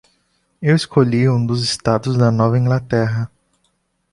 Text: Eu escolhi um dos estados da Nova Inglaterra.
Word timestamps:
Eu 0.59 0.75
escolhi 0.75 1.29
um 1.29 1.45
dos 1.45 1.61
estados 1.63 2.17
da 2.17 2.31
Nova 2.31 2.57
Inglaterra. 2.57 3.29